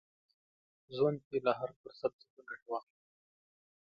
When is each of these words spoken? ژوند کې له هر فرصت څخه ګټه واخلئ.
ژوند 0.95 1.19
کې 1.27 1.37
له 1.45 1.51
هر 1.59 1.69
فرصت 1.79 2.11
څخه 2.21 2.39
ګټه 2.49 2.65
واخلئ. 2.69 3.01